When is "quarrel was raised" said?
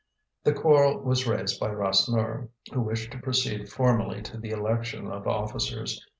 0.53-1.59